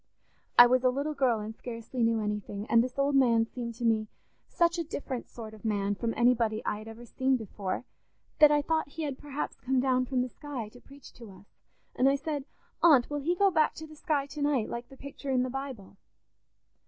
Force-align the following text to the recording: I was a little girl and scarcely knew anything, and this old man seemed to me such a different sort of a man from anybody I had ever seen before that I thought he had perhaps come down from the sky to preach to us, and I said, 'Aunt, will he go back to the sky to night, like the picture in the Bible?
I 0.57 0.65
was 0.65 0.83
a 0.83 0.89
little 0.89 1.13
girl 1.13 1.39
and 1.41 1.55
scarcely 1.55 2.01
knew 2.01 2.21
anything, 2.21 2.65
and 2.71 2.83
this 2.83 2.97
old 2.97 3.13
man 3.15 3.45
seemed 3.45 3.75
to 3.75 3.85
me 3.85 4.07
such 4.47 4.79
a 4.79 4.83
different 4.83 5.29
sort 5.29 5.53
of 5.53 5.63
a 5.63 5.67
man 5.67 5.93
from 5.93 6.11
anybody 6.17 6.63
I 6.65 6.79
had 6.79 6.87
ever 6.87 7.05
seen 7.05 7.37
before 7.37 7.85
that 8.39 8.49
I 8.49 8.63
thought 8.63 8.89
he 8.89 9.03
had 9.03 9.19
perhaps 9.19 9.57
come 9.59 9.79
down 9.79 10.07
from 10.07 10.23
the 10.23 10.29
sky 10.29 10.69
to 10.69 10.81
preach 10.81 11.13
to 11.13 11.29
us, 11.29 11.45
and 11.95 12.09
I 12.09 12.15
said, 12.15 12.45
'Aunt, 12.81 13.11
will 13.11 13.19
he 13.19 13.35
go 13.35 13.51
back 13.51 13.75
to 13.75 13.85
the 13.85 13.95
sky 13.95 14.25
to 14.25 14.41
night, 14.41 14.69
like 14.69 14.89
the 14.89 14.97
picture 14.97 15.29
in 15.29 15.43
the 15.43 15.51
Bible? 15.51 15.97